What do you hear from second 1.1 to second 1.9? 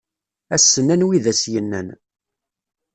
i d as-yennan.